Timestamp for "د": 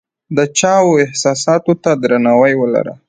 0.37-0.39